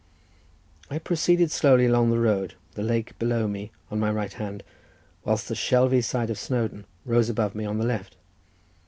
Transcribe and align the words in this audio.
I 0.89 0.97
proceeded 0.97 1.51
slowly 1.51 1.85
along 1.85 2.09
the 2.09 2.17
road, 2.17 2.55
the 2.73 2.81
lake 2.81 3.19
below 3.19 3.47
me 3.47 3.69
on 3.91 3.99
my 3.99 4.09
right 4.09 4.33
hand, 4.33 4.63
whilst 5.23 5.47
the 5.47 5.53
shelvy 5.53 6.01
side 6.03 6.31
of 6.31 6.39
Snowdon 6.39 6.85
rose 7.05 7.29
above 7.29 7.53
me 7.53 7.65
on 7.65 7.77
the 7.77 7.85
left. 7.85 8.15